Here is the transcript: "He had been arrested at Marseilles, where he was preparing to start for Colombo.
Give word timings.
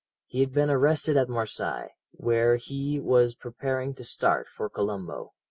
"He 0.25 0.39
had 0.39 0.51
been 0.51 0.71
arrested 0.71 1.15
at 1.15 1.29
Marseilles, 1.29 1.91
where 2.09 2.55
he 2.55 2.99
was 2.99 3.35
preparing 3.35 3.93
to 3.93 4.03
start 4.03 4.47
for 4.47 4.67
Colombo. 4.67 5.33